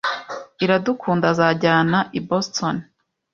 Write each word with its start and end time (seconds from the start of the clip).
Iradukunda 0.63 1.25
azajyana 1.33 1.99
i 2.17 2.19
Boston. 2.27 2.75